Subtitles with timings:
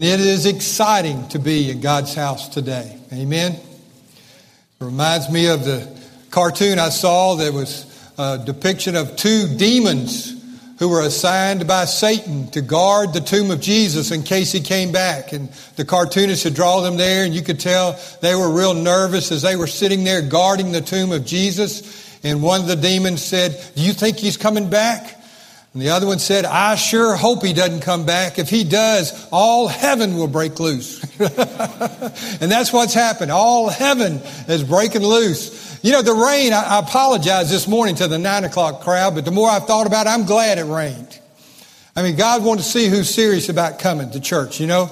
[0.00, 2.98] It is exciting to be in God's house today.
[3.12, 3.52] Amen.
[3.52, 3.60] It
[4.80, 5.86] reminds me of the
[6.30, 7.84] cartoon I saw that was
[8.16, 10.42] a depiction of two demons
[10.78, 14.90] who were assigned by Satan to guard the tomb of Jesus in case he came
[14.90, 15.34] back.
[15.34, 19.30] And the cartoonist had drawn them there, and you could tell they were real nervous
[19.30, 22.18] as they were sitting there guarding the tomb of Jesus.
[22.24, 25.19] And one of the demons said, Do you think he's coming back?
[25.72, 28.40] And the other one said, I sure hope he doesn't come back.
[28.40, 31.00] If he does, all heaven will break loose.
[31.20, 33.30] and that's what's happened.
[33.30, 34.14] All heaven
[34.48, 35.78] is breaking loose.
[35.84, 39.30] You know, the rain, I, apologize this morning to the nine o'clock crowd, but the
[39.30, 41.18] more I've thought about it, I'm glad it rained.
[41.94, 44.90] I mean, God wanted to see who's serious about coming to church, you know?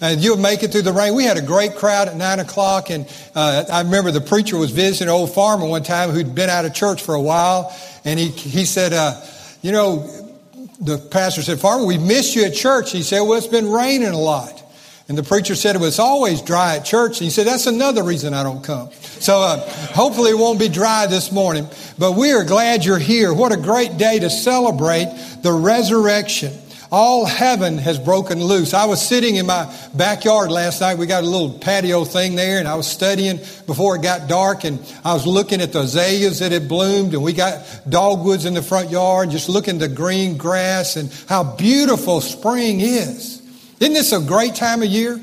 [0.00, 1.14] and you'll make it through the rain.
[1.14, 4.70] We had a great crowd at nine o'clock, and uh, I remember the preacher was
[4.70, 8.18] visiting an old farmer one time who'd been out of church for a while, and
[8.18, 9.18] he he said, uh,
[9.62, 10.26] you know,
[10.80, 12.92] the pastor said, Farmer, we missed you at church.
[12.92, 14.62] He said, Well, it's been raining a lot.
[15.08, 17.18] And the preacher said, It was always dry at church.
[17.18, 18.90] And he said, That's another reason I don't come.
[18.92, 19.58] So uh,
[19.92, 21.68] hopefully it won't be dry this morning.
[21.98, 23.32] But we are glad you're here.
[23.32, 25.06] What a great day to celebrate
[25.42, 26.52] the resurrection
[26.96, 28.72] all heaven has broken loose.
[28.72, 30.96] I was sitting in my backyard last night.
[30.96, 34.64] We got a little patio thing there, and I was studying before it got dark,
[34.64, 38.54] and I was looking at the azaleas that had bloomed, and we got dogwoods in
[38.54, 43.42] the front yard, just looking at the green grass and how beautiful spring is.
[43.78, 45.20] Isn't this a great time of year?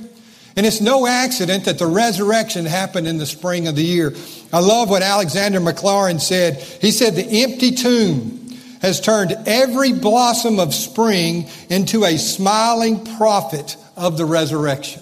[0.56, 4.14] And it's no accident that the resurrection happened in the spring of the year.
[4.54, 6.58] I love what Alexander Maclaren said.
[6.62, 8.42] He said, The empty tomb
[8.84, 15.02] has turned every blossom of spring into a smiling prophet of the resurrection.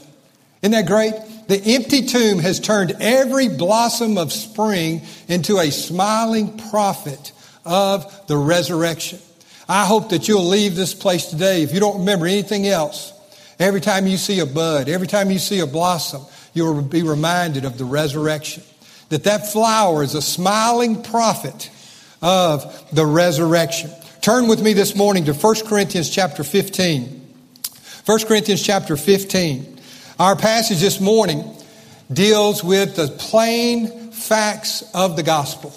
[0.61, 1.15] Isn't that great?
[1.47, 7.33] The empty tomb has turned every blossom of spring into a smiling prophet
[7.65, 9.19] of the resurrection.
[9.67, 11.63] I hope that you'll leave this place today.
[11.63, 13.11] If you don't remember anything else,
[13.59, 16.21] every time you see a bud, every time you see a blossom,
[16.53, 18.61] you'll be reminded of the resurrection.
[19.09, 21.71] That that flower is a smiling prophet
[22.21, 23.91] of the resurrection.
[24.21, 27.21] Turn with me this morning to 1 Corinthians chapter 15.
[28.05, 29.79] 1 Corinthians chapter 15.
[30.19, 31.43] Our passage this morning
[32.11, 35.73] deals with the plain facts of the gospel.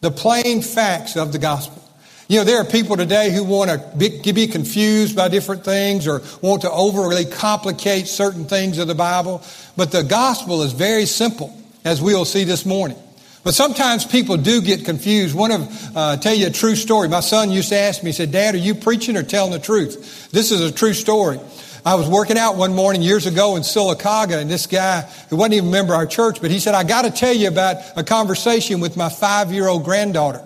[0.00, 1.82] The plain facts of the gospel.
[2.28, 6.06] You know, there are people today who want to be, be, confused by different things
[6.06, 9.42] or want to overly complicate certain things of the Bible.
[9.76, 12.98] But the gospel is very simple, as we'll see this morning.
[13.48, 15.34] But sometimes people do get confused.
[15.34, 17.08] One of, uh, tell you a true story.
[17.08, 19.58] My son used to ask me, he said, Dad, are you preaching or telling the
[19.58, 20.30] truth?
[20.30, 21.40] This is a true story.
[21.82, 25.00] I was working out one morning years ago in Sylacauga, and this guy,
[25.30, 27.32] who wasn't even a member of our church, but he said, I got to tell
[27.32, 30.44] you about a conversation with my five year old granddaughter.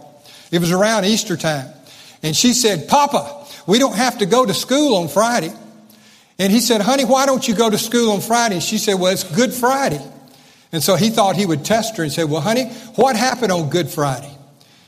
[0.53, 1.73] It was around Easter time.
[2.23, 5.51] And she said, Papa, we don't have to go to school on Friday.
[6.39, 8.61] And he said, Honey, why don't you go to school on Friday?
[8.61, 10.09] She said, Well, it's Good Friday.
[10.73, 12.65] And so he thought he would test her and say, Well, honey,
[12.97, 14.35] what happened on Good Friday?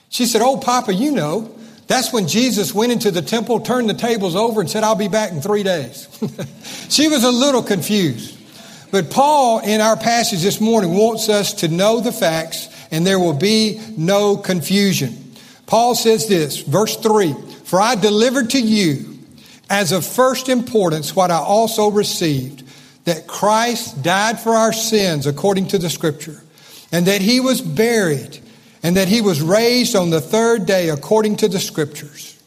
[0.09, 1.55] She said, Oh, Papa, you know,
[1.87, 5.09] that's when Jesus went into the temple, turned the tables over, and said, I'll be
[5.09, 6.09] back in three days.
[6.89, 8.39] she was a little confused.
[8.91, 13.19] But Paul, in our passage this morning, wants us to know the facts, and there
[13.19, 15.35] will be no confusion.
[15.67, 17.35] Paul says this, verse 3
[17.65, 19.19] For I delivered to you
[19.69, 22.64] as of first importance what I also received
[23.05, 26.43] that Christ died for our sins according to the scripture,
[26.91, 28.39] and that he was buried,
[28.83, 32.43] and that he was raised on the third day according to the scriptures.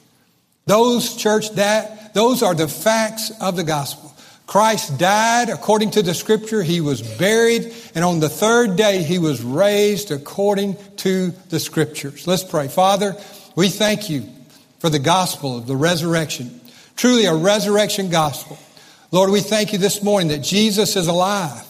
[0.65, 4.13] Those, church, that, those are the facts of the gospel.
[4.47, 6.63] Christ died according to the scripture.
[6.63, 12.25] He was buried, and on the third day, he was raised according to the scriptures.
[12.25, 12.69] Let's pray.
[12.69, 13.15] Father,
[13.55, 14.25] we thank you
[14.79, 16.61] for the gospel of the resurrection.
[16.95, 18.57] Truly a resurrection gospel.
[19.11, 21.63] Lord, we thank you this morning that Jesus is alive,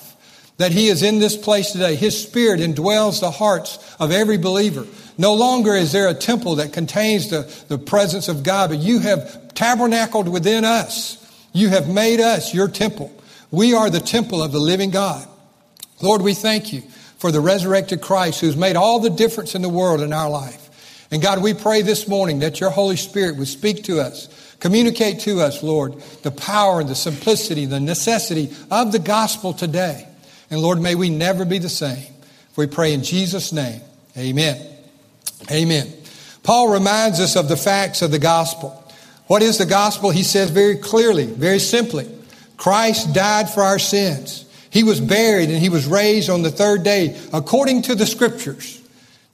[0.58, 1.96] that he is in this place today.
[1.96, 4.88] His spirit indwells the hearts of every believer.
[5.20, 9.00] No longer is there a temple that contains the, the presence of God, but you
[9.00, 11.24] have tabernacled within us.
[11.54, 13.14] You have made us your temple.
[13.52, 15.28] We are the temple of the living God.
[16.02, 16.82] Lord, we thank you
[17.20, 20.64] for the resurrected Christ who's made all the difference in the world in our life.
[21.12, 24.28] And God, we pray this morning that your Holy Spirit would speak to us
[24.60, 30.08] Communicate to us, Lord, the power and the simplicity, the necessity of the gospel today.
[30.50, 32.06] And Lord, may we never be the same.
[32.56, 33.82] we pray in Jesus' name,
[34.18, 34.60] amen.
[35.52, 35.94] Amen.
[36.44, 38.84] Paul reminds us of the facts of the gospel.
[39.28, 40.10] What is the gospel?
[40.10, 42.10] He says very clearly, very simply
[42.56, 44.46] Christ died for our sins.
[44.70, 48.82] He was buried and he was raised on the third day according to the scriptures.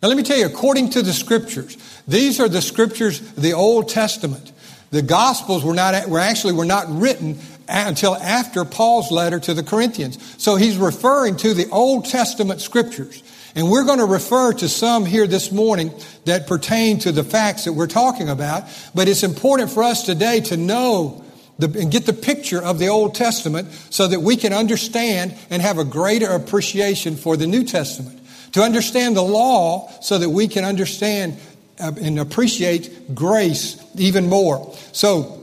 [0.01, 1.77] Now, let me tell you, according to the scriptures,
[2.07, 4.51] these are the scriptures, the Old Testament.
[4.93, 9.63] The Gospels were not were actually were not written until after Paul's letter to the
[9.63, 10.19] Corinthians.
[10.37, 13.23] So he's referring to the Old Testament scriptures.
[13.55, 15.91] And we're going to refer to some here this morning
[16.25, 18.65] that pertain to the facts that we're talking about.
[18.93, 21.25] But it's important for us today to know
[21.57, 25.59] the, and get the picture of the Old Testament so that we can understand and
[25.59, 28.19] have a greater appreciation for the New Testament.
[28.51, 31.39] To understand the law so that we can understand
[31.79, 34.75] and appreciate grace even more.
[34.91, 35.39] So,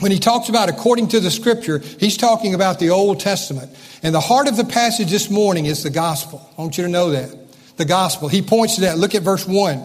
[0.00, 3.76] when he talks about according to the scripture, he's talking about the Old Testament.
[4.02, 6.48] And the heart of the passage this morning is the gospel.
[6.56, 7.34] I want you to know that
[7.78, 8.28] the gospel.
[8.28, 8.98] He points to that.
[8.98, 9.82] Look at verse 1.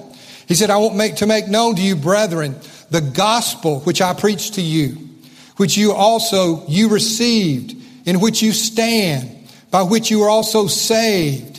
[0.47, 2.55] He said, I want make, to make known to you, brethren,
[2.89, 4.97] the gospel which I preached to you,
[5.57, 7.75] which you also you received,
[8.05, 11.52] in which you stand, by which you are also saved.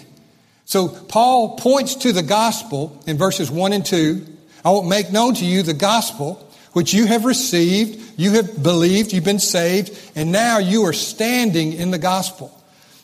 [0.64, 4.26] So Paul points to the gospel in verses 1 and 2.
[4.64, 6.40] I will make known to you the gospel
[6.72, 11.72] which you have received, you have believed, you've been saved, and now you are standing
[11.72, 12.50] in the gospel.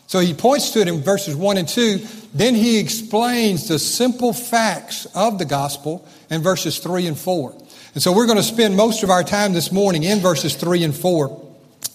[0.09, 2.01] So he points to it in verses 1 and 2.
[2.35, 7.55] Then he explains the simple facts of the gospel in verses 3 and 4.
[7.95, 10.83] And so we're going to spend most of our time this morning in verses 3
[10.83, 11.50] and 4.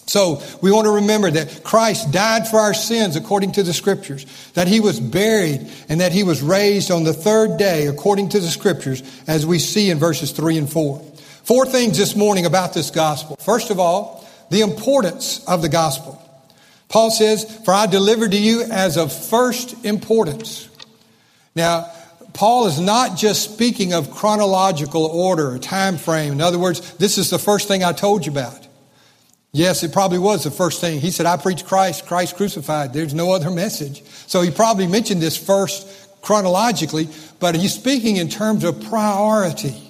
[0.07, 4.25] So we want to remember that Christ died for our sins according to the scriptures,
[4.53, 8.39] that he was buried and that he was raised on the third day according to
[8.39, 10.99] the scriptures as we see in verses 3 and 4.
[11.43, 13.35] Four things this morning about this gospel.
[13.37, 16.21] First of all, the importance of the gospel.
[16.87, 20.69] Paul says, For I delivered to you as of first importance.
[21.55, 21.91] Now,
[22.33, 26.33] Paul is not just speaking of chronological order, time frame.
[26.33, 28.64] In other words, this is the first thing I told you about.
[29.55, 30.99] Yes, it probably was the first thing.
[30.99, 32.91] He said, I preach Christ, Christ crucified.
[32.91, 34.03] There's no other message.
[34.27, 35.87] So he probably mentioned this first
[36.21, 37.07] chronologically,
[37.39, 39.81] but he's speaking in terms of priority.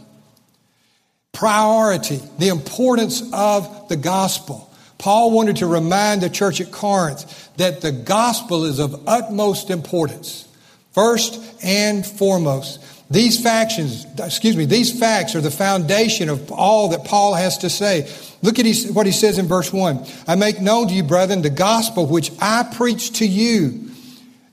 [1.34, 4.72] Priority, the importance of the gospel.
[5.00, 10.48] Paul wanted to remind the church at Corinth that the gospel is of utmost importance.
[10.92, 12.84] First and foremost.
[13.10, 17.70] These factions, excuse me, these facts are the foundation of all that Paul has to
[17.70, 18.12] say.
[18.42, 20.06] Look at what he says in verse 1.
[20.28, 23.92] I make known to you, brethren, the gospel which I preached to you.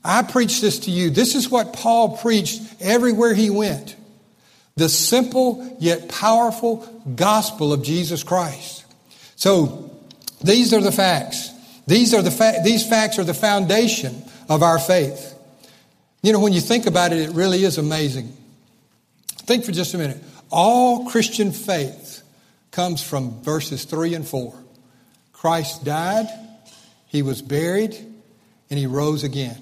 [0.03, 1.09] I preached this to you.
[1.09, 3.95] This is what Paul preached everywhere he went.
[4.75, 8.85] The simple yet powerful gospel of Jesus Christ.
[9.35, 9.91] So,
[10.43, 11.51] these are the facts.
[11.87, 15.33] These, are the fa- these facts are the foundation of our faith.
[16.21, 18.35] You know, when you think about it, it really is amazing.
[19.45, 20.21] Think for just a minute.
[20.49, 22.21] All Christian faith
[22.71, 24.53] comes from verses 3 and 4.
[25.31, 26.27] Christ died,
[27.07, 27.95] he was buried,
[28.69, 29.57] and he rose again.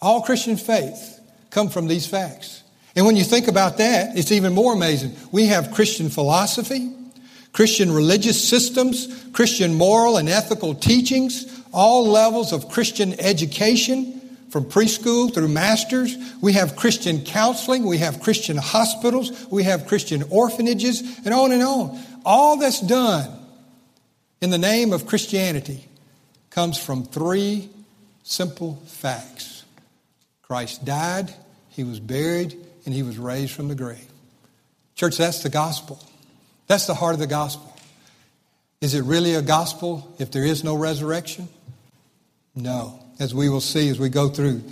[0.00, 1.20] All Christian faith
[1.50, 2.62] come from these facts.
[2.96, 5.16] And when you think about that, it's even more amazing.
[5.32, 6.92] We have Christian philosophy,
[7.52, 14.20] Christian religious systems, Christian moral and ethical teachings, all levels of Christian education,
[14.54, 16.16] from preschool through masters.
[16.40, 21.60] We have Christian counseling, we have Christian hospitals, we have Christian orphanages, and on and
[21.60, 22.00] on.
[22.24, 23.36] All that's done
[24.40, 25.88] in the name of Christianity
[26.50, 27.68] comes from three
[28.22, 29.64] simple facts
[30.42, 31.34] Christ died,
[31.70, 34.06] he was buried, and he was raised from the grave.
[34.94, 35.98] Church, that's the gospel.
[36.68, 37.76] That's the heart of the gospel.
[38.80, 41.48] Is it really a gospel if there is no resurrection?
[42.54, 44.62] No, as we will see as we go through.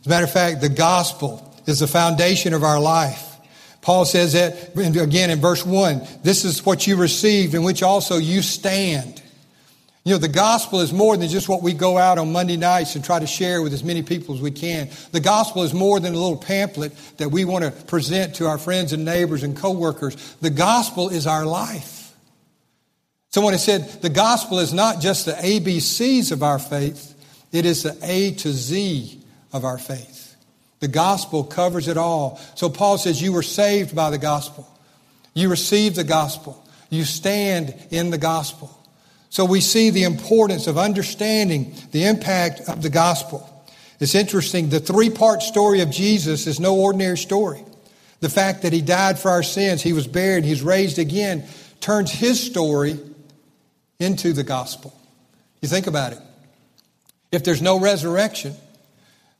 [0.00, 3.28] As a matter of fact, the gospel is the foundation of our life.
[3.80, 8.16] Paul says that again in verse 1 this is what you received, in which also
[8.16, 9.22] you stand.
[10.04, 12.96] You know, the gospel is more than just what we go out on Monday nights
[12.96, 14.90] and try to share with as many people as we can.
[15.12, 18.58] The gospel is more than a little pamphlet that we want to present to our
[18.58, 20.34] friends and neighbors and coworkers.
[20.40, 22.12] The gospel is our life.
[23.30, 27.11] Someone has said the gospel is not just the ABCs of our faith,
[27.52, 30.34] it is the A to Z of our faith.
[30.80, 32.40] The gospel covers it all.
[32.56, 34.68] So Paul says you were saved by the gospel.
[35.34, 36.66] You received the gospel.
[36.90, 38.76] You stand in the gospel.
[39.30, 43.48] So we see the importance of understanding the impact of the gospel.
[44.00, 44.68] It's interesting.
[44.68, 47.64] The three part story of Jesus is no ordinary story.
[48.20, 51.44] The fact that he died for our sins, he was buried, he's raised again,
[51.80, 52.98] turns his story
[53.98, 54.92] into the gospel.
[55.60, 56.18] You think about it.
[57.32, 58.54] If there's no resurrection,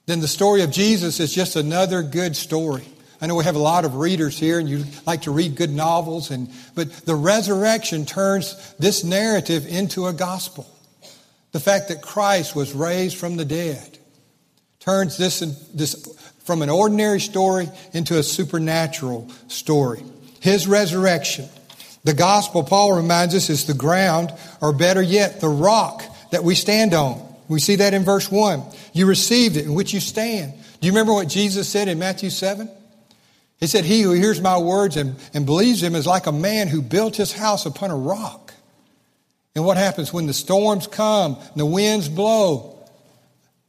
[0.07, 2.85] then the story of Jesus is just another good story.
[3.21, 5.71] I know we have a lot of readers here and you like to read good
[5.71, 10.67] novels and but the resurrection turns this narrative into a gospel.
[11.53, 13.99] The fact that Christ was raised from the dead
[14.81, 15.39] turns this,
[15.73, 15.95] this
[16.45, 20.03] from an ordinary story into a supernatural story.
[20.41, 21.49] His resurrection
[22.05, 26.57] The gospel, Paul reminds us, is the ground, or better yet, the rock that we
[26.57, 27.32] stand on.
[27.52, 28.62] We see that in verse 1.
[28.94, 30.54] You received it in which you stand.
[30.80, 32.68] Do you remember what Jesus said in Matthew 7?
[33.61, 36.68] He said, He who hears my words and, and believes them is like a man
[36.68, 38.54] who built his house upon a rock.
[39.54, 42.78] And what happens when the storms come and the winds blow?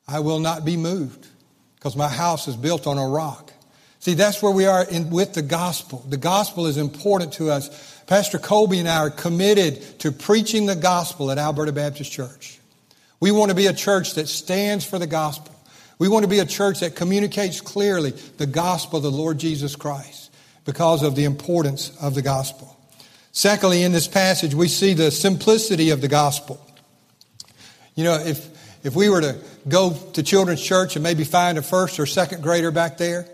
[0.07, 1.27] I will not be moved
[1.75, 3.51] because my house is built on a rock.
[3.99, 6.05] See, that's where we are in, with the gospel.
[6.07, 8.01] The gospel is important to us.
[8.07, 12.59] Pastor Colby and I are committed to preaching the gospel at Alberta Baptist Church.
[13.23, 15.55] We want to be a church that stands for the gospel.
[15.97, 19.77] We want to be a church that communicates clearly the gospel of the Lord Jesus
[19.77, 20.29] Christ
[20.65, 22.77] because of the importance of the gospel.
[23.31, 26.59] Secondly, in this passage, we see the simplicity of the gospel.
[27.95, 29.37] You know, if, if we were to
[29.69, 33.25] go to children's church and maybe find a first or second grader back there,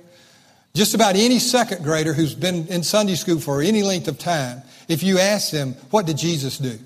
[0.75, 4.61] just about any second grader who's been in Sunday school for any length of time,
[4.87, 6.77] if you ask them, what did Jesus do?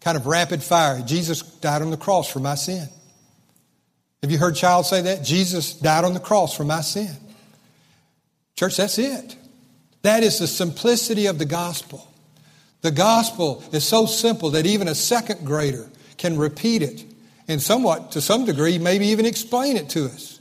[0.00, 1.02] Kind of rapid fire.
[1.02, 2.88] Jesus died on the cross for my sin.
[4.22, 5.24] Have you heard child say that?
[5.24, 7.10] Jesus died on the cross for my sin.
[8.56, 9.36] Church, that's it.
[10.02, 12.06] That is the simplicity of the gospel.
[12.82, 17.04] The gospel is so simple that even a second grader can repeat it
[17.48, 20.40] and somewhat, to some degree, maybe even explain it to us.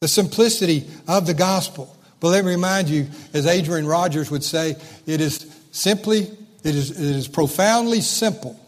[0.00, 1.96] The simplicity of the gospel.
[2.20, 4.76] But let me remind you, as Adrian Rogers would say,
[5.06, 6.30] it is simply,
[6.64, 8.58] it is, it is profoundly simple,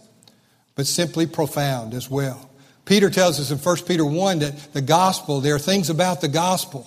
[0.75, 2.51] but simply profound as well.
[2.85, 6.29] Peter tells us in 1 Peter 1 that the gospel, there are things about the
[6.29, 6.87] gospel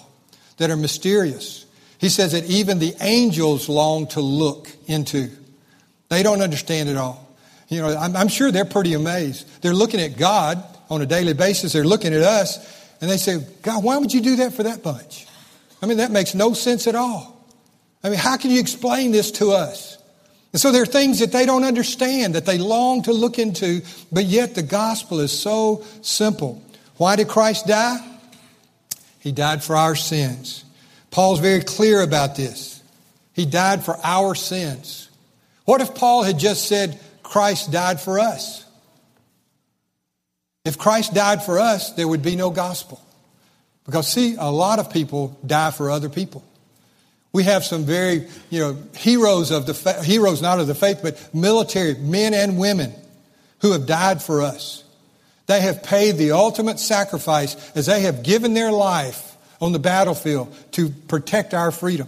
[0.58, 1.66] that are mysterious.
[1.98, 5.30] He says that even the angels long to look into.
[6.10, 7.28] They don't understand it all.
[7.70, 9.62] You know, I'm, I'm sure they're pretty amazed.
[9.62, 11.74] They're looking at God on a daily basis.
[11.74, 14.84] They're looking at us and they say, God, why would you do that for that
[14.84, 15.28] bunch?
[15.82, 17.46] I mean, that makes no sense at all.
[18.04, 19.98] I mean, how can you explain this to us?
[20.54, 23.82] And so there are things that they don't understand, that they long to look into,
[24.12, 26.62] but yet the gospel is so simple.
[26.96, 28.00] Why did Christ die?
[29.20, 30.63] He died for our sins.
[31.12, 32.82] Paul's very clear about this.
[33.34, 35.10] He died for our sins.
[35.66, 38.66] What if Paul had just said, Christ died for us?
[40.63, 43.01] If Christ died for us, there would be no gospel.
[43.86, 46.44] Because, see, a lot of people die for other people.
[47.38, 51.36] We have some very, you know, heroes of the, heroes not of the faith, but
[51.36, 52.91] military men and women
[53.60, 54.84] who have died for us.
[55.46, 60.51] They have paid the ultimate sacrifice as they have given their life on the battlefield
[60.72, 62.08] to protect our freedom.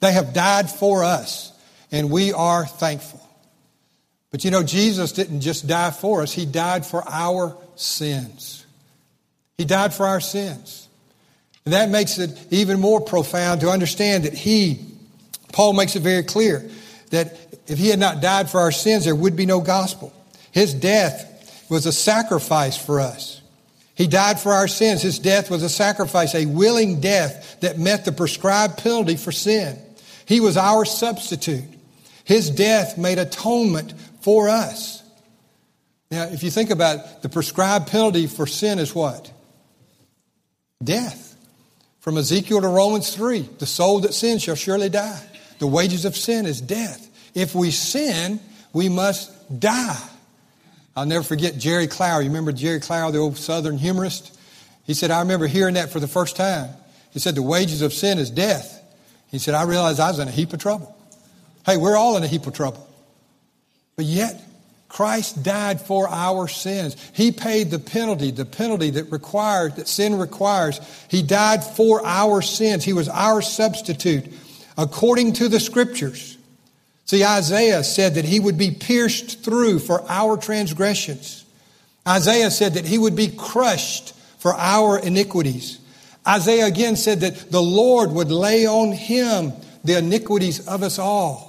[0.00, 1.52] They have died for us,
[1.92, 3.20] and we are thankful.
[4.30, 8.64] But you know, Jesus didn't just die for us, He died for our sins.
[9.58, 10.85] He died for our sins.
[11.66, 14.80] And that makes it even more profound to understand that he,
[15.52, 16.70] Paul makes it very clear,
[17.10, 20.14] that if he had not died for our sins, there would be no gospel.
[20.52, 23.42] His death was a sacrifice for us.
[23.96, 25.02] He died for our sins.
[25.02, 29.78] His death was a sacrifice, a willing death that met the prescribed penalty for sin.
[30.24, 31.64] He was our substitute.
[32.24, 35.02] His death made atonement for us.
[36.10, 39.32] Now, if you think about it, the prescribed penalty for sin is what?
[40.82, 41.35] Death.
[42.06, 45.20] From Ezekiel to Romans 3, the soul that sins shall surely die.
[45.58, 47.10] The wages of sin is death.
[47.34, 48.38] If we sin,
[48.72, 50.08] we must die.
[50.94, 52.22] I'll never forget Jerry Clower.
[52.22, 54.38] You remember Jerry Clower, the old Southern humorist?
[54.84, 56.70] He said, I remember hearing that for the first time.
[57.10, 58.80] He said, the wages of sin is death.
[59.32, 60.96] He said, I realized I was in a heap of trouble.
[61.64, 62.88] Hey, we're all in a heap of trouble.
[63.96, 64.40] But yet,
[64.88, 66.96] Christ died for our sins.
[67.12, 70.80] He paid the penalty, the penalty that required, that sin requires.
[71.08, 72.84] He died for our sins.
[72.84, 74.32] He was our substitute
[74.78, 76.38] according to the scriptures.
[77.04, 81.44] See, Isaiah said that he would be pierced through for our transgressions.
[82.06, 85.78] Isaiah said that he would be crushed for our iniquities.
[86.26, 89.52] Isaiah again said that the Lord would lay on him
[89.84, 91.45] the iniquities of us all.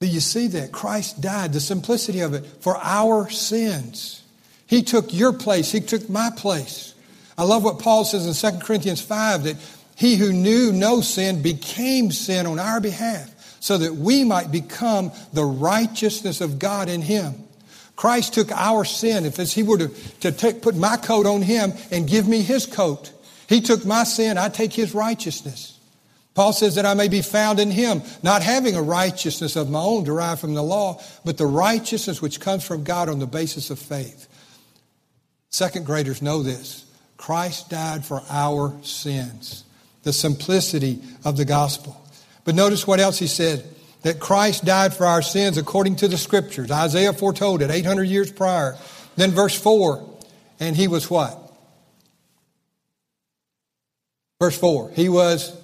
[0.00, 0.72] Do you see that?
[0.72, 4.22] Christ died, the simplicity of it, for our sins.
[4.66, 6.94] He took your place, He took my place.
[7.38, 9.56] I love what Paul says in 2 Corinthians 5 that
[9.96, 15.10] he who knew no sin became sin on our behalf so that we might become
[15.32, 17.34] the righteousness of God in him.
[17.96, 19.24] Christ took our sin.
[19.24, 19.88] If he were to,
[20.20, 23.10] to take, put my coat on him and give me his coat,
[23.48, 25.75] he took my sin, I take his righteousness.
[26.36, 29.80] Paul says that I may be found in him, not having a righteousness of my
[29.80, 33.70] own derived from the law, but the righteousness which comes from God on the basis
[33.70, 34.28] of faith.
[35.48, 36.84] Second graders know this.
[37.16, 39.64] Christ died for our sins.
[40.02, 41.98] The simplicity of the gospel.
[42.44, 43.64] But notice what else he said
[44.02, 46.70] that Christ died for our sins according to the scriptures.
[46.70, 48.76] Isaiah foretold it 800 years prior.
[49.16, 50.06] Then verse 4,
[50.60, 51.38] and he was what?
[54.38, 55.58] Verse 4, he was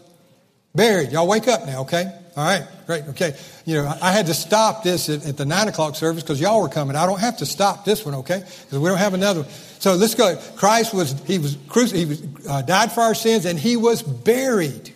[0.74, 1.12] buried.
[1.12, 2.12] Y'all wake up now, okay?
[2.36, 3.36] All right, great, okay.
[3.66, 6.62] You know, I had to stop this at, at the 9 o'clock service because y'all
[6.62, 6.96] were coming.
[6.96, 8.38] I don't have to stop this one, okay?
[8.38, 9.50] Because we don't have another one.
[9.50, 10.36] So let's go.
[10.56, 14.02] Christ was, he was, cruci- he was uh, died for our sins and he was
[14.02, 14.92] buried.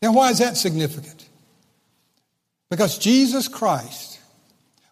[0.00, 1.26] Now, why is that significant?
[2.70, 4.20] Because Jesus Christ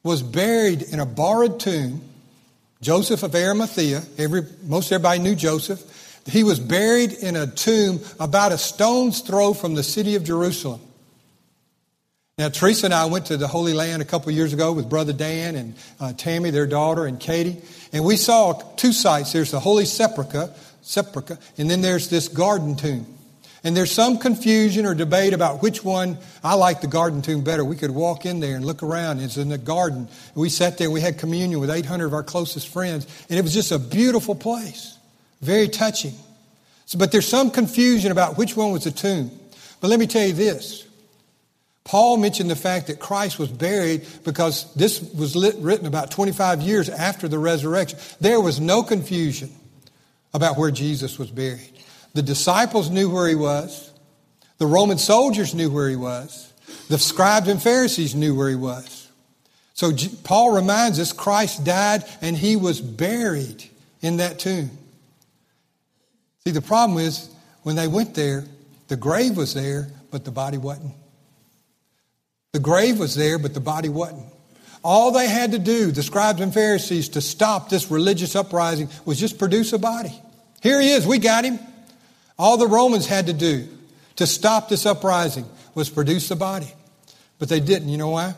[0.02, 2.02] was buried in a borrowed tomb.
[2.80, 5.80] Joseph of Arimathea, every, most everybody knew Joseph.
[6.26, 10.80] He was buried in a tomb about a stone's throw from the city of Jerusalem.
[12.36, 15.12] Now, Teresa and I went to the Holy Land a couple years ago with Brother
[15.12, 17.62] Dan and uh, Tammy, their daughter, and Katie.
[17.92, 19.32] And we saw two sites.
[19.32, 20.52] There's the Holy Sepulchre,
[20.82, 23.06] Sepulchre, and then there's this garden tomb.
[23.62, 26.18] And there's some confusion or debate about which one.
[26.42, 27.64] I like the garden tomb better.
[27.64, 29.20] We could walk in there and look around.
[29.20, 30.08] It's in the garden.
[30.34, 33.06] We sat there we had communion with 800 of our closest friends.
[33.30, 34.98] And it was just a beautiful place.
[35.44, 36.14] Very touching.
[36.86, 39.30] So, but there's some confusion about which one was the tomb.
[39.80, 40.86] But let me tell you this.
[41.84, 46.62] Paul mentioned the fact that Christ was buried because this was lit, written about 25
[46.62, 47.98] years after the resurrection.
[48.20, 49.52] There was no confusion
[50.32, 51.70] about where Jesus was buried.
[52.14, 53.90] The disciples knew where he was.
[54.58, 56.52] The Roman soldiers knew where he was.
[56.88, 59.10] The scribes and Pharisees knew where he was.
[59.74, 63.64] So Paul reminds us Christ died and he was buried
[64.00, 64.70] in that tomb.
[66.46, 67.30] See, the problem is
[67.62, 68.44] when they went there,
[68.88, 70.92] the grave was there, but the body wasn't.
[72.52, 74.26] The grave was there, but the body wasn't.
[74.84, 79.18] All they had to do, the scribes and Pharisees, to stop this religious uprising was
[79.18, 80.12] just produce a body.
[80.62, 81.58] Here he is, we got him.
[82.38, 83.66] All the Romans had to do
[84.16, 86.72] to stop this uprising was produce the body.
[87.38, 87.88] But they didn't.
[87.88, 88.34] You know why?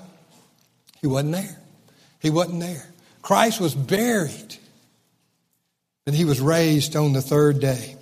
[1.00, 1.58] He wasn't there.
[2.20, 2.86] He wasn't there.
[3.22, 4.56] Christ was buried,
[6.06, 7.96] and he was raised on the third day.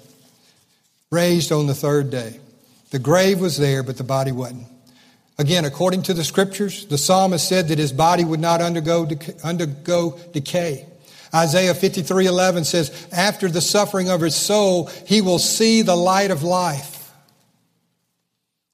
[1.11, 2.38] Raised on the third day.
[2.90, 4.66] The grave was there, but the body wasn't.
[5.38, 9.09] Again, according to the scriptures, the psalmist said that his body would not undergo,
[9.42, 10.87] undergo decay.
[11.35, 16.31] Isaiah 53 11 says, After the suffering of his soul, he will see the light
[16.31, 17.12] of life.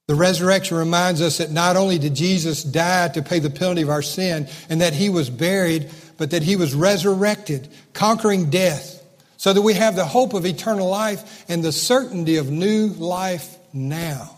[0.07, 3.89] The resurrection reminds us that not only did Jesus die to pay the penalty of
[3.89, 9.00] our sin and that he was buried, but that he was resurrected, conquering death,
[9.41, 13.57] so that we have the hope of eternal life and the certainty of new life
[13.73, 14.37] now.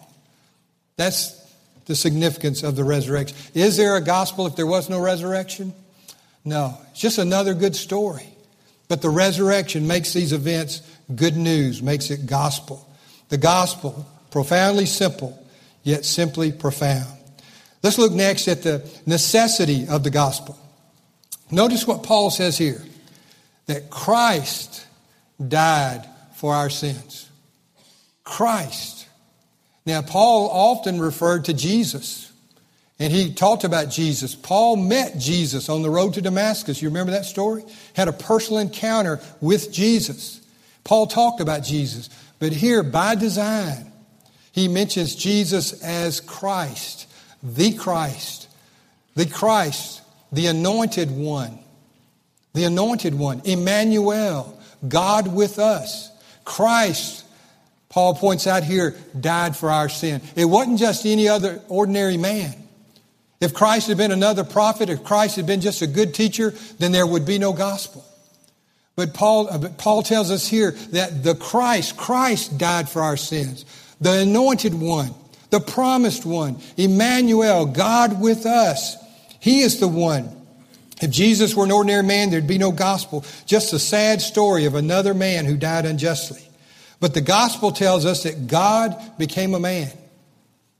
[0.96, 1.38] That's
[1.88, 3.36] the significance of the resurrection.
[3.54, 5.74] Is there a gospel if there was no resurrection?
[6.46, 8.26] No, it's just another good story.
[8.88, 10.82] But the resurrection makes these events
[11.13, 12.88] good news, makes it gospel.
[13.28, 15.38] The gospel, profoundly simple,
[15.84, 17.12] yet simply profound.
[17.84, 20.58] Let's look next at the necessity of the gospel.
[21.52, 22.82] Notice what Paul says here
[23.66, 24.86] that Christ
[25.50, 27.30] died for our sins.
[28.24, 29.08] Christ.
[29.86, 32.32] Now, Paul often referred to Jesus.
[33.00, 34.36] And he talked about Jesus.
[34.36, 36.82] Paul met Jesus on the road to Damascus.
[36.82, 37.64] You remember that story?
[37.94, 40.40] Had a personal encounter with Jesus.
[40.84, 42.10] Paul talked about Jesus.
[42.40, 43.92] But here, by design,
[44.52, 47.10] he mentions Jesus as Christ,
[47.42, 48.48] the Christ,
[49.16, 50.02] the Christ,
[50.32, 51.60] the anointed one,
[52.54, 56.12] the anointed one, Emmanuel, God with us.
[56.46, 57.26] Christ,
[57.89, 60.22] Paul points out here, died for our sin.
[60.36, 62.56] It wasn't just any other ordinary man.
[63.39, 66.91] If Christ had been another prophet, if Christ had been just a good teacher, then
[66.91, 68.06] there would be no gospel.
[68.96, 73.17] But Paul, uh, but Paul tells us here that the Christ, Christ died for our
[73.17, 73.65] sins.
[74.00, 75.13] The anointed one,
[75.50, 78.96] the promised one, Emmanuel, God with us.
[79.39, 80.30] He is the one.
[81.02, 83.26] If Jesus were an ordinary man, there'd be no gospel.
[83.46, 86.48] Just a sad story of another man who died unjustly.
[87.00, 89.92] But the gospel tells us that God became a man.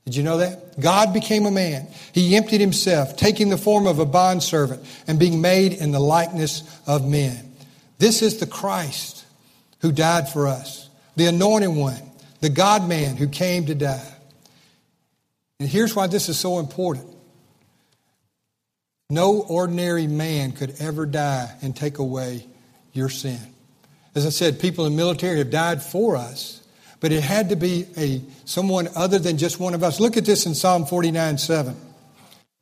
[0.04, 0.78] Did you know that?
[0.78, 1.88] God became a man.
[2.12, 6.62] He emptied himself, taking the form of a bondservant and being made in the likeness
[6.86, 7.52] of men.
[7.98, 9.24] This is the Christ
[9.80, 12.02] who died for us, the anointed one,
[12.40, 14.12] the God man who came to die.
[15.60, 17.13] And here's why this is so important.
[19.10, 22.46] No ordinary man could ever die and take away
[22.92, 23.38] your sin.
[24.14, 26.62] As I said, people in the military have died for us,
[27.00, 30.00] but it had to be a someone other than just one of us.
[30.00, 31.76] Look at this in Psalm 49 7.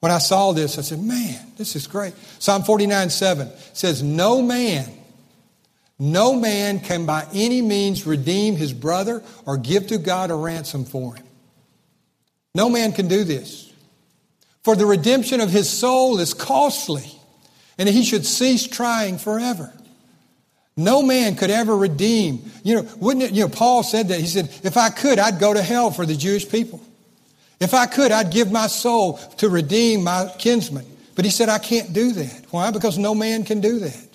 [0.01, 2.15] When I saw this, I said, man, this is great.
[2.41, 4.91] Psalm 49 7 says, No man,
[5.99, 10.85] no man can by any means redeem his brother or give to God a ransom
[10.85, 11.25] for him.
[12.53, 13.72] No man can do this.
[14.63, 17.11] For the redemption of his soul is costly,
[17.79, 19.73] and he should cease trying forever.
[20.77, 22.51] No man could ever redeem.
[22.63, 24.21] You know, wouldn't it, you know, Paul said that.
[24.21, 26.81] He said, if I could, I'd go to hell for the Jewish people.
[27.61, 30.87] If I could, I'd give my soul to redeem my kinsman.
[31.15, 32.47] But he said, I can't do that.
[32.51, 32.71] Why?
[32.71, 34.09] Because no man can do that.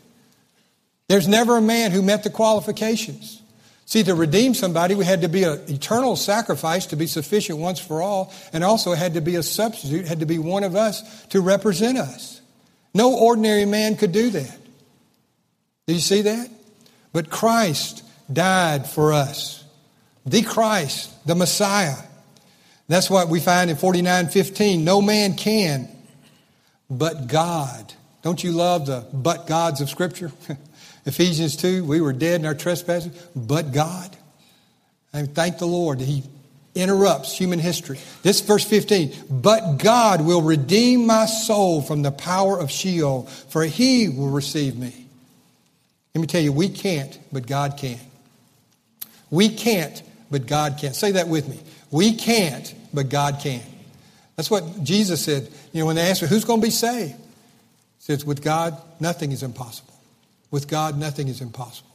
[1.08, 3.42] There's never a man who met the qualifications.
[3.88, 7.80] See, to redeem somebody, we had to be an eternal sacrifice to be sufficient once
[7.80, 11.26] for all, and also had to be a substitute, had to be one of us
[11.28, 12.42] to represent us.
[12.94, 14.58] No ordinary man could do that.
[15.88, 16.50] Do you see that?
[17.14, 19.64] But Christ died for us.
[20.26, 21.96] The Christ, the Messiah.
[22.90, 24.84] That's what we find in 49:15.
[24.84, 25.88] No man can
[26.90, 27.94] but God.
[28.22, 30.34] Don't you love the but gods of Scripture?
[31.08, 34.16] Ephesians 2, we were dead in our trespasses, but God.
[35.14, 36.24] And thank the Lord that He
[36.76, 37.98] interrupts human history.
[38.24, 43.64] This verse 15, but God will redeem my soul from the power of Sheol, for
[43.64, 45.08] He will receive me.
[46.14, 48.00] Let me tell you, we can't, but God can.
[49.30, 50.94] We can't, but God can.
[50.94, 51.58] Say that with me.
[51.90, 53.64] We can't, but God can.
[54.36, 55.48] That's what Jesus said.
[55.72, 57.14] You know, when they asked him, who's going to be saved?
[57.14, 57.20] He
[58.00, 59.94] says, with God, nothing is impossible.
[60.52, 61.90] With God, nothing is impossible.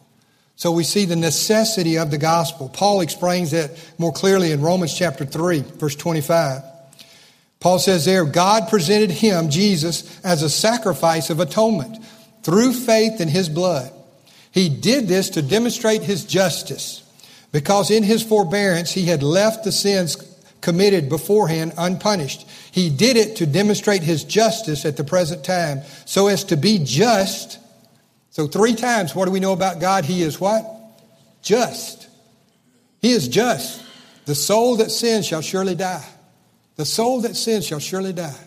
[0.56, 2.68] So we see the necessity of the gospel.
[2.68, 6.62] Paul explains that more clearly in Romans chapter 3, verse 25.
[7.58, 12.04] Paul says there, God presented him, Jesus, as a sacrifice of atonement
[12.42, 13.92] through faith in his blood.
[14.50, 17.02] He did this to demonstrate his justice
[17.52, 20.16] because in his forbearance he had left the sins
[20.60, 22.46] committed beforehand unpunished.
[22.70, 26.80] He did it to demonstrate his justice at the present time so as to be
[26.82, 27.58] just
[28.32, 30.06] so, three times, what do we know about God?
[30.06, 30.64] He is what?
[31.42, 32.08] Just.
[33.02, 33.84] He is just.
[34.24, 36.06] The soul that sins shall surely die.
[36.76, 38.40] The soul that sins shall surely die.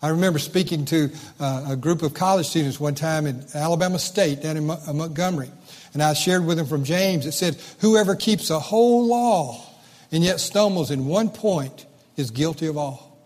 [0.00, 1.10] I remember speaking to
[1.40, 5.50] uh, a group of college students one time in Alabama State down in uh, Montgomery.
[5.92, 7.26] And I shared with them from James.
[7.26, 9.60] It said, Whoever keeps a whole law
[10.12, 11.84] and yet stumbles in one point
[12.16, 13.18] is guilty of all.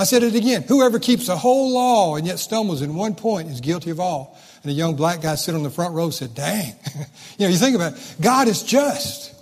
[0.00, 0.62] I said it again.
[0.62, 4.36] Whoever keeps a whole law and yet stumbles in one point is guilty of all.
[4.62, 6.74] And a young black guy sitting on the front row said, Dang.
[7.38, 8.16] you know, you think about it.
[8.20, 9.34] God is just,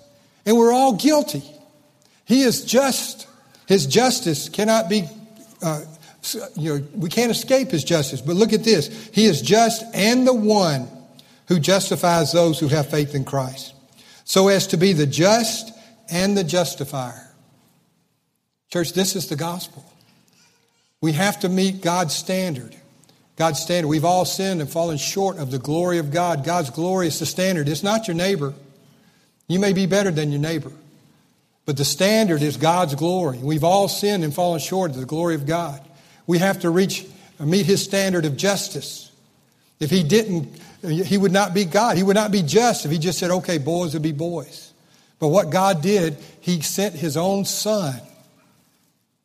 [0.45, 1.43] and we're all guilty.
[2.25, 3.27] He is just.
[3.67, 5.09] His justice cannot be,
[5.61, 5.83] uh,
[6.57, 8.21] you know, we can't escape his justice.
[8.21, 10.89] But look at this He is just and the one
[11.49, 13.75] who justifies those who have faith in Christ,
[14.25, 15.73] so as to be the just
[16.11, 17.23] and the justifier.
[18.69, 19.85] Church, this is the gospel.
[21.01, 22.75] We have to meet God's standard.
[23.37, 23.89] God's standard.
[23.89, 26.43] We've all sinned and fallen short of the glory of God.
[26.43, 27.69] God's glory is the standard.
[27.69, 28.55] It's not your neighbor.
[29.47, 30.73] You may be better than your neighbor.
[31.67, 33.39] But the standard is God's glory.
[33.39, 35.87] We've all sinned and fallen short of the glory of God.
[36.27, 37.05] We have to reach,
[37.39, 39.11] meet His standard of justice.
[39.81, 41.97] If He didn't, He would not be God.
[41.97, 44.73] He would not be just if He just said, okay, boys would be boys.
[45.19, 48.01] But what God did, He sent His own Son.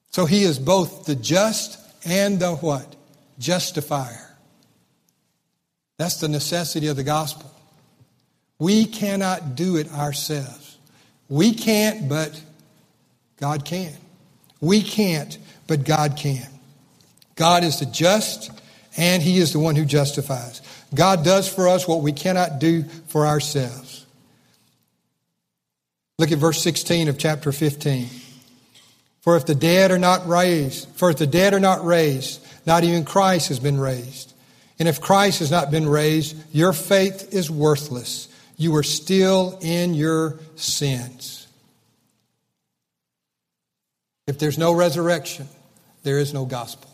[0.10, 2.96] So He is both the just and the what?
[3.40, 4.36] Justifier.
[5.98, 7.52] That's the necessity of the gospel.
[8.60, 10.78] We cannot do it ourselves.
[11.30, 12.40] We can't, but
[13.38, 13.94] God can.
[14.60, 16.48] We can't, but God can.
[17.36, 18.52] God is the just,
[18.98, 20.62] and He is the one who justifies.
[20.94, 24.06] God does for us what we cannot do for ourselves.
[26.20, 28.08] Look at verse 16 of chapter 15.
[29.22, 32.84] For if the dead are not raised, for if the dead are not raised, not
[32.84, 34.34] even Christ has been raised.
[34.80, 38.28] And if Christ has not been raised, your faith is worthless.
[38.58, 41.48] You are still in your sins.
[44.26, 45.48] If there's no resurrection,
[46.04, 46.90] there is no gospel.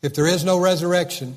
[0.00, 1.36] If there is no resurrection,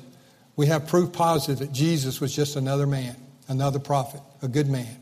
[0.54, 3.16] we have proof positive that Jesus was just another man,
[3.48, 4.96] another prophet, a good man.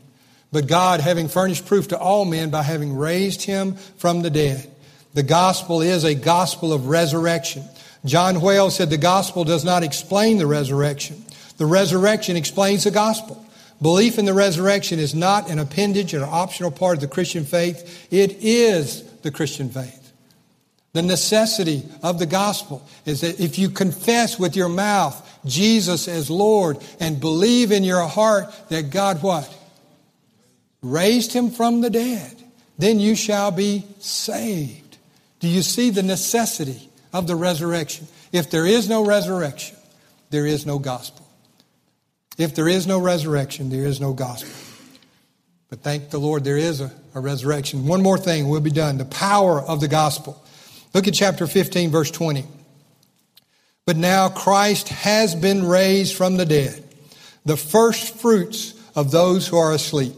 [0.51, 4.70] But God, having furnished proof to all men by having raised him from the dead,
[5.13, 7.63] the gospel is a gospel of resurrection.
[8.05, 11.23] John Whale said the gospel does not explain the resurrection.
[11.57, 13.45] The resurrection explains the gospel.
[13.81, 17.45] Belief in the resurrection is not an appendage or an optional part of the Christian
[17.45, 18.07] faith.
[18.11, 19.97] It is the Christian faith.
[20.93, 26.29] The necessity of the gospel is that if you confess with your mouth Jesus as
[26.29, 29.51] Lord and believe in your heart that God what?
[30.81, 32.43] Raised him from the dead,
[32.77, 34.80] then you shall be saved.
[35.41, 38.07] Do you see the necessity of the resurrection.
[38.31, 39.77] If there is no resurrection,
[40.29, 41.27] there is no gospel.
[42.37, 44.51] If there is no resurrection, there is no gospel.
[45.69, 47.85] But thank the Lord, there is a, a resurrection.
[47.85, 48.97] One more thing, we'll be done.
[48.97, 50.41] The power of the gospel.
[50.93, 52.45] Look at chapter 15, verse 20.
[53.85, 56.83] But now Christ has been raised from the dead,
[57.45, 60.15] the first fruits of those who are asleep.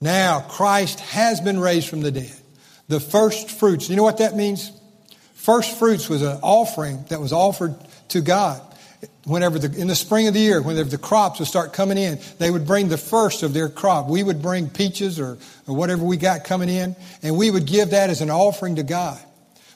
[0.00, 2.36] Now Christ has been raised from the dead,
[2.92, 3.88] the first fruits.
[3.88, 4.70] You know what that means?
[5.34, 7.74] First fruits was an offering that was offered
[8.10, 8.60] to God.
[9.24, 12.20] Whenever the, in the spring of the year, whenever the crops would start coming in,
[12.38, 14.08] they would bring the first of their crop.
[14.08, 17.90] We would bring peaches or, or whatever we got coming in, and we would give
[17.90, 19.18] that as an offering to God.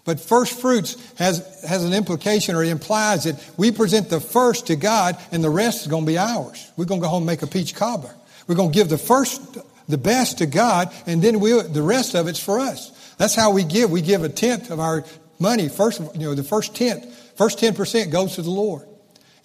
[0.04, 4.76] But first fruits has, has an implication or implies that we present the first to
[4.76, 6.70] God and the rest is going to be ours.
[6.76, 8.14] We're going to go home and make a peach cobbler.
[8.46, 12.14] We're going to give the first, the best to God and then we, the rest
[12.14, 12.92] of it's for us.
[13.18, 13.90] That's how we give.
[13.90, 15.04] We give a tenth of our
[15.38, 15.68] money.
[15.68, 18.86] First, you know, the first tenth, first 10% goes to the Lord.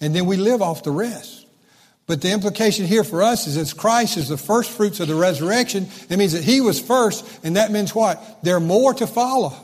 [0.00, 1.46] And then we live off the rest.
[2.06, 5.14] But the implication here for us is that Christ is the first fruits of the
[5.14, 5.88] resurrection.
[6.10, 8.42] It means that He was first, and that means what?
[8.42, 9.54] There are more to follow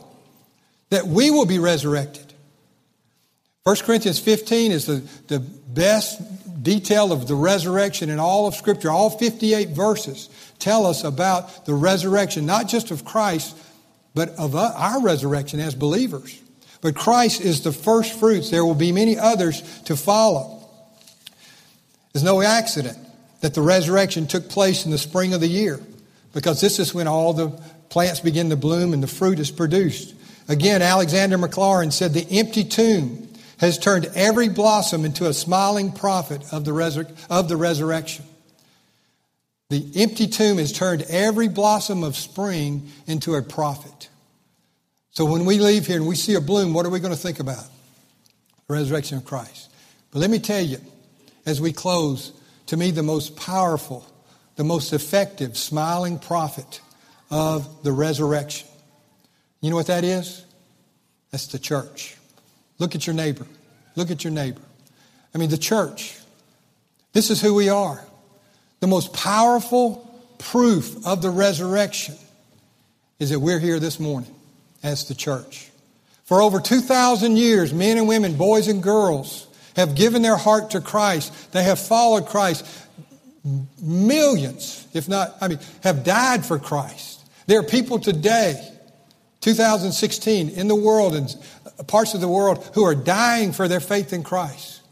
[0.90, 2.32] that we will be resurrected.
[3.64, 6.22] 1 Corinthians 15 is the, the best
[6.62, 8.90] detail of the resurrection in all of Scripture.
[8.90, 13.56] All 58 verses tell us about the resurrection, not just of Christ,
[14.18, 16.42] but of uh, our resurrection as believers.
[16.80, 18.50] But Christ is the first fruits.
[18.50, 20.68] There will be many others to follow.
[22.12, 22.98] There's no accident
[23.42, 25.78] that the resurrection took place in the spring of the year
[26.34, 27.50] because this is when all the
[27.90, 30.16] plants begin to bloom and the fruit is produced.
[30.48, 33.28] Again, Alexander Maclaren said the empty tomb
[33.60, 38.24] has turned every blossom into a smiling prophet of the, resur- of the resurrection.
[39.70, 44.08] The empty tomb has turned every blossom of spring into a prophet.
[45.10, 47.20] So when we leave here and we see a bloom, what are we going to
[47.20, 47.64] think about?
[48.66, 49.70] The resurrection of Christ.
[50.10, 50.78] But let me tell you,
[51.44, 52.32] as we close,
[52.66, 54.06] to me, the most powerful,
[54.56, 56.80] the most effective smiling prophet
[57.30, 58.68] of the resurrection
[59.60, 60.44] you know what that is?
[61.30, 62.16] That's the church.
[62.78, 63.46] Look at your neighbor.
[63.96, 64.60] Look at your neighbor.
[65.34, 66.16] I mean, the church.
[67.12, 68.04] This is who we are.
[68.80, 70.04] The most powerful
[70.38, 72.16] proof of the resurrection
[73.18, 74.34] is that we're here this morning
[74.82, 75.70] as the church.
[76.24, 80.80] For over 2,000 years, men and women, boys and girls, have given their heart to
[80.80, 81.52] Christ.
[81.52, 82.66] They have followed Christ.
[83.80, 87.24] Millions, if not, I mean, have died for Christ.
[87.46, 88.62] There are people today
[89.40, 91.34] 2016 in the world and
[91.86, 94.82] parts of the world who are dying for their faith in Christ.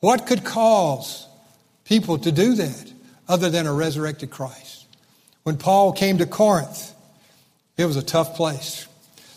[0.00, 1.27] What could cause
[1.88, 2.92] people to do that
[3.26, 4.86] other than a resurrected Christ?
[5.42, 6.92] When Paul came to Corinth,
[7.76, 8.86] it was a tough place.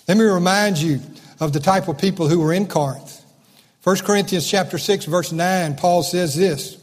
[0.08, 1.00] Let me remind you
[1.40, 3.24] of the type of people who were in Corinth.
[3.84, 6.78] 1 Corinthians chapter 6 verse 9, Paul says this,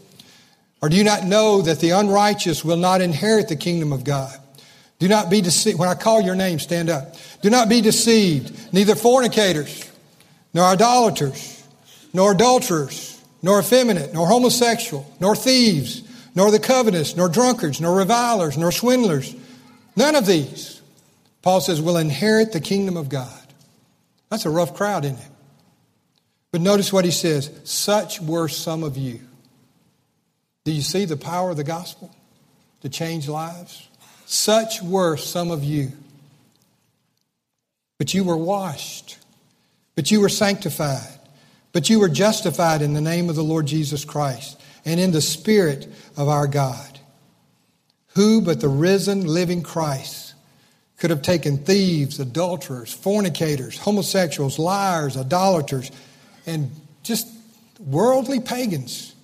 [0.82, 4.36] Or do you not know that the unrighteous will not inherit the kingdom of God?
[4.98, 5.78] Do not be deceived.
[5.78, 7.14] When I call your name, stand up.
[7.40, 8.72] Do not be deceived.
[8.72, 9.88] Neither fornicators,
[10.52, 11.64] nor idolaters,
[12.12, 13.07] nor adulterers,
[13.42, 16.02] nor effeminate, nor homosexual, nor thieves,
[16.34, 19.34] nor the covetous, nor drunkards, nor revilers, nor swindlers.
[19.96, 20.80] None of these,
[21.42, 23.30] Paul says, will inherit the kingdom of God.
[24.30, 25.30] That's a rough crowd, isn't it?
[26.52, 29.20] But notice what he says such were some of you.
[30.64, 32.14] Do you see the power of the gospel
[32.82, 33.88] to change lives?
[34.26, 35.92] Such were some of you.
[37.98, 39.18] But you were washed,
[39.94, 41.17] but you were sanctified,
[41.72, 45.20] but you were justified in the name of the Lord Jesus Christ and in the
[45.20, 46.98] Spirit of our God.
[48.14, 50.34] Who but the risen, living Christ
[50.98, 55.90] could have taken thieves, adulterers, fornicators, homosexuals, liars, idolaters,
[56.46, 56.70] and
[57.02, 57.28] just
[57.78, 59.14] worldly pagans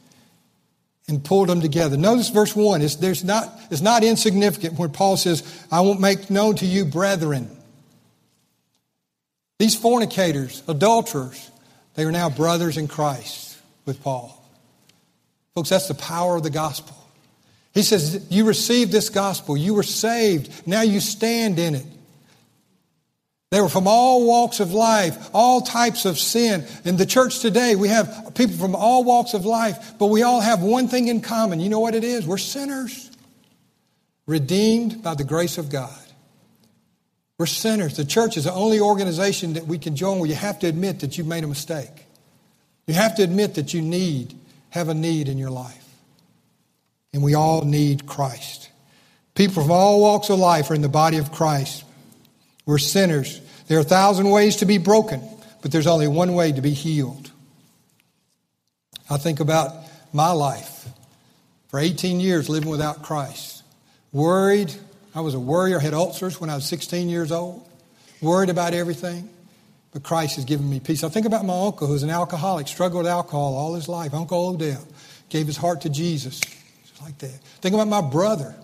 [1.08, 1.96] and pulled them together.
[1.96, 2.82] Notice verse 1.
[2.82, 6.84] It's, there's not, it's not insignificant when Paul says, I won't make known to you,
[6.84, 7.50] brethren.
[9.58, 11.50] These fornicators, adulterers,
[11.94, 14.40] they are now brothers in Christ with Paul.
[15.54, 16.96] Folks, that's the power of the gospel.
[17.72, 21.86] He says, You received this gospel, you were saved, now you stand in it.
[23.50, 26.66] They were from all walks of life, all types of sin.
[26.84, 30.40] In the church today, we have people from all walks of life, but we all
[30.40, 31.60] have one thing in common.
[31.60, 32.26] You know what it is?
[32.26, 33.12] We're sinners,
[34.26, 36.03] redeemed by the grace of God.
[37.38, 37.96] We're sinners.
[37.96, 41.00] The church is the only organization that we can join where you have to admit
[41.00, 42.06] that you've made a mistake.
[42.86, 44.38] You have to admit that you need,
[44.70, 45.84] have a need in your life.
[47.12, 48.70] And we all need Christ.
[49.34, 51.84] People from all walks of life are in the body of Christ.
[52.66, 53.40] We're sinners.
[53.66, 55.22] There are a thousand ways to be broken,
[55.62, 57.30] but there's only one way to be healed.
[59.10, 59.74] I think about
[60.12, 60.88] my life
[61.68, 63.62] for 18 years living without Christ.
[64.12, 64.72] Worried.
[65.14, 67.66] I was a worrier, had ulcers when I was 16 years old.
[68.20, 69.28] Worried about everything.
[69.92, 71.04] but Christ has given me peace.
[71.04, 74.12] I think about my uncle who's an alcoholic, struggled with alcohol all his life.
[74.12, 74.84] Uncle Odell
[75.28, 76.40] gave his heart to Jesus.
[76.40, 77.38] Just like that.
[77.60, 78.56] Think about my brother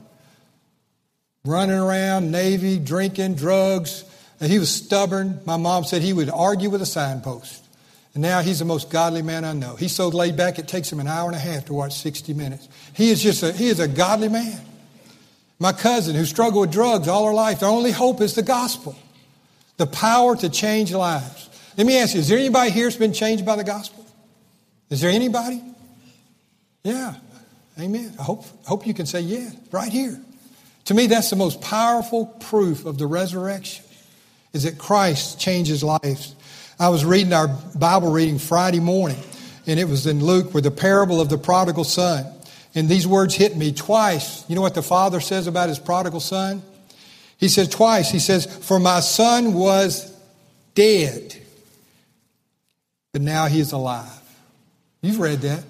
[1.45, 4.05] running around, Navy, drinking, drugs.
[4.41, 5.41] And he was stubborn.
[5.45, 7.65] My mom said he would argue with a signpost.
[8.15, 9.77] And now he's the most godly man I know.
[9.77, 12.35] He's so laid back it takes him an hour and a half to watch 60
[12.35, 12.69] minutes.
[12.95, 14.61] He is just a, he is a godly man.
[15.61, 18.97] My cousin who struggled with drugs all her life, their only hope is the gospel.
[19.77, 21.49] The power to change lives.
[21.77, 24.05] Let me ask you, is there anybody here that's been changed by the gospel?
[24.89, 25.63] Is there anybody?
[26.83, 27.15] Yeah.
[27.79, 28.15] Amen.
[28.19, 30.21] I hope, hope you can say yeah, right here.
[30.87, 33.85] To me, that's the most powerful proof of the resurrection,
[34.53, 36.35] is that Christ changes lives.
[36.79, 39.23] I was reading our Bible reading Friday morning,
[39.67, 42.27] and it was in Luke with the parable of the prodigal son.
[42.75, 44.49] And these words hit me twice.
[44.49, 46.63] You know what the father says about his prodigal son?
[47.37, 50.15] He says twice, he says, For my son was
[50.75, 51.37] dead,
[53.13, 54.09] but now he is alive.
[55.03, 55.65] You've read that.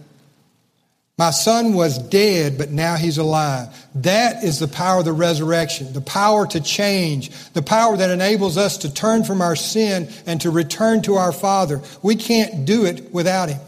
[1.17, 3.69] My son was dead, but now he's alive.
[3.97, 8.57] That is the power of the resurrection, the power to change, the power that enables
[8.57, 11.83] us to turn from our sin and to return to our Father.
[12.03, 13.61] We can't do it without him.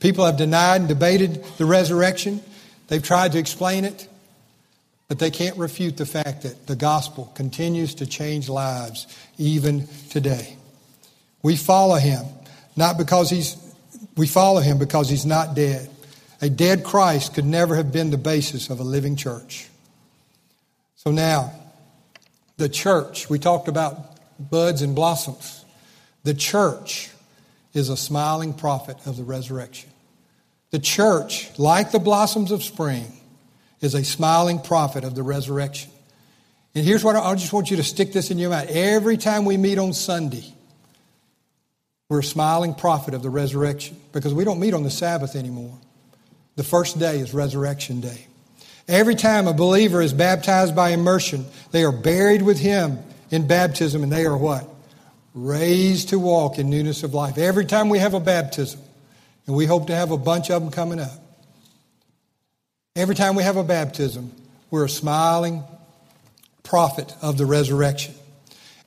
[0.00, 2.40] People have denied and debated the resurrection.
[2.86, 4.08] They've tried to explain it,
[5.08, 9.06] but they can't refute the fact that the gospel continues to change lives
[9.38, 10.56] even today.
[11.42, 12.24] We follow him,
[12.76, 13.56] not because he's,
[14.16, 15.90] we follow him because he's not dead.
[16.40, 19.68] A dead Christ could never have been the basis of a living church.
[20.94, 21.52] So now,
[22.56, 25.64] the church, we talked about buds and blossoms.
[26.22, 27.10] The church
[27.78, 29.90] is a smiling prophet of the resurrection.
[30.70, 33.10] The church, like the blossoms of spring,
[33.80, 35.90] is a smiling prophet of the resurrection.
[36.74, 38.68] And here's what I, I just want you to stick this in your mind.
[38.70, 40.44] Every time we meet on Sunday,
[42.08, 45.78] we're a smiling prophet of the resurrection because we don't meet on the Sabbath anymore.
[46.56, 48.26] The first day is resurrection day.
[48.88, 52.98] Every time a believer is baptized by immersion, they are buried with him
[53.30, 54.68] in baptism and they are what?
[55.34, 57.38] Raised to walk in newness of life.
[57.38, 58.80] Every time we have a baptism,
[59.46, 61.18] and we hope to have a bunch of them coming up.
[62.94, 64.32] Every time we have a baptism,
[64.70, 65.64] we're a smiling
[66.62, 68.14] prophet of the resurrection.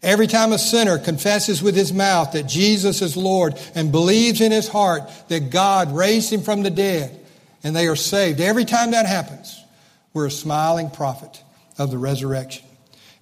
[0.03, 4.51] Every time a sinner confesses with his mouth that Jesus is Lord and believes in
[4.51, 7.19] his heart that God raised him from the dead,
[7.63, 8.39] and they are saved.
[8.39, 9.63] Every time that happens,
[10.13, 11.43] we're a smiling prophet
[11.77, 12.65] of the resurrection.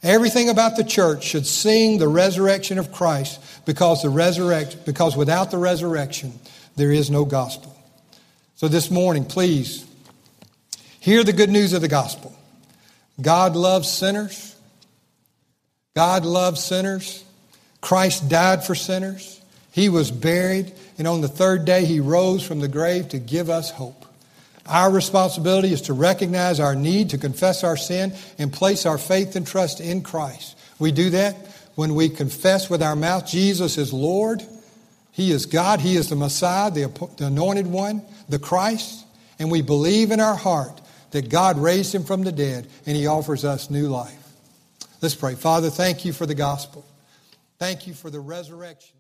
[0.02, 5.52] Everything about the church should sing the resurrection of Christ because the resurrect because without
[5.52, 6.40] the resurrection
[6.78, 7.76] there is no gospel.
[8.56, 9.86] So this morning, please
[11.00, 12.34] hear the good news of the gospel.
[13.22, 14.56] God loves sinners.
[15.96, 17.24] God loves sinners.
[17.82, 19.40] Christ died for sinners.
[19.72, 23.50] He was buried, and on the third day he rose from the grave to give
[23.50, 23.99] us hope.
[24.70, 29.36] Our responsibility is to recognize our need to confess our sin and place our faith
[29.36, 30.58] and trust in Christ.
[30.78, 31.36] We do that
[31.76, 34.44] when we confess with our mouth Jesus is Lord.
[35.12, 35.82] He is God.
[35.82, 39.06] He is the Messiah, the, anointed one, the Christ.
[39.40, 40.80] And we believe in our heart
[41.12, 44.16] that God raised him from the dead and he offers us new life.
[45.02, 45.36] Let's pray.
[45.36, 46.86] Father, thank you for the gospel.
[47.58, 48.99] Thank you for the resurrection.